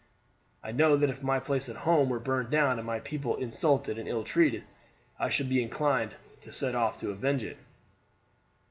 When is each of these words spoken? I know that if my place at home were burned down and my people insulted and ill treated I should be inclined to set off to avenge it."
I 0.63 0.71
know 0.71 0.97
that 0.97 1.11
if 1.11 1.21
my 1.21 1.39
place 1.39 1.69
at 1.69 1.75
home 1.75 2.09
were 2.09 2.17
burned 2.19 2.49
down 2.49 2.79
and 2.79 2.87
my 2.87 2.99
people 2.99 3.35
insulted 3.35 3.99
and 3.99 4.09
ill 4.09 4.23
treated 4.23 4.63
I 5.19 5.29
should 5.29 5.47
be 5.47 5.61
inclined 5.61 6.15
to 6.41 6.51
set 6.51 6.73
off 6.73 6.99
to 7.01 7.11
avenge 7.11 7.43
it." 7.43 7.59